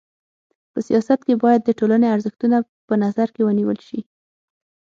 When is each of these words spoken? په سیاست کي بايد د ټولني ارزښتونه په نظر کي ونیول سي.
په 0.71 0.79
سیاست 0.87 1.19
کي 1.27 1.33
بايد 1.43 1.61
د 1.65 1.69
ټولني 1.79 2.07
ارزښتونه 2.15 2.57
په 2.87 2.93
نظر 3.03 3.27
کي 3.35 3.41
ونیول 3.45 3.77
سي. 3.87 3.99